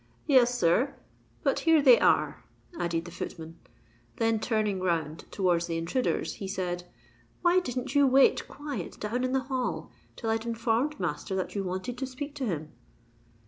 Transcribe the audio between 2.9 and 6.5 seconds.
the footman: then turning round towards the intruders, he